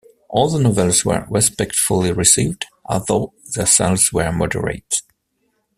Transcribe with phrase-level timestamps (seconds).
[0.29, 5.03] All the novels were respectfully received, although their sales were moderate.